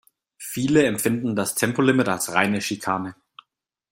[0.39, 3.13] Viele empfinden das Tempolimit als reine Schikane.